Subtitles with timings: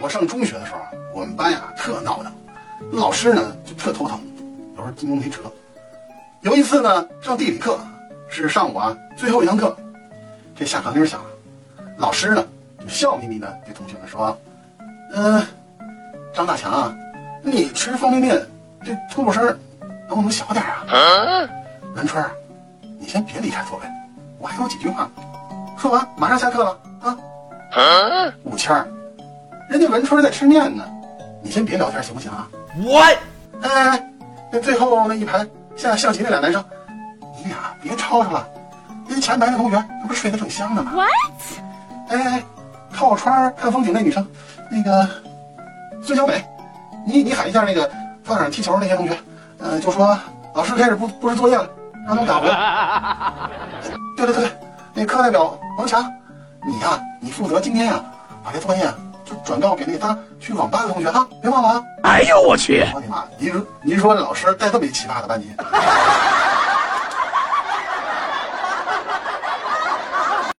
[0.00, 0.78] 我上中学的时候，
[1.14, 2.32] 我们班呀特闹腾，
[2.92, 4.20] 老师呢就特头疼，
[4.76, 5.40] 有时候筋弓没辙。
[6.42, 7.78] 有一次呢，上地理课
[8.28, 9.76] 是上午啊最后一堂课，
[10.54, 11.26] 这下课铃响了，
[11.96, 12.44] 老师呢
[12.78, 14.38] 就笑眯眯的对同学们说
[15.12, 15.44] ：“嗯、
[16.32, 16.96] 张大强啊，
[17.42, 18.40] 你吃方便面
[18.84, 19.44] 这吐噜声
[20.06, 21.48] 能不能小点儿啊？
[21.96, 22.30] 文春儿，
[23.00, 23.86] 你先别离开座位，
[24.38, 25.10] 我还有几句话。
[25.76, 26.78] 说完马上下课了
[27.80, 28.32] 啊。
[28.44, 28.86] 武谦儿，
[29.68, 30.84] 人家文春在吃面呢，
[31.42, 33.18] 你先别聊天行不行啊？What？
[33.62, 34.10] 哎哎哎，
[34.52, 35.46] 那最后那一排
[35.76, 36.64] 下象棋那俩男生，
[37.38, 38.48] 你俩别吵吵了，
[39.08, 41.08] 人前排那同学那不是睡得正香呢吗 What？
[42.08, 42.44] 哎哎哎，
[42.92, 44.26] 靠窗看风景那女生，
[44.70, 45.08] 那个
[46.02, 46.44] 孙小美，
[47.06, 47.86] 你你喊一下那个
[48.24, 49.16] 操场上踢球那些同学，
[49.58, 50.18] 呃，就说
[50.54, 51.68] 老师开始布布置作业了，
[52.06, 53.50] 让他们打回来。
[54.16, 54.52] 对对对对，
[54.94, 56.04] 那课代表王强，
[56.66, 58.04] 你呀、你负责今天呀、
[58.42, 58.82] 把这作业
[59.24, 61.82] 就转告给那仨去网吧的同学哈，别忘了啊。
[62.02, 62.84] 哎呦我去！
[62.92, 63.24] 我的妈！
[63.38, 65.48] 您说您说老师带这么一奇葩的班级？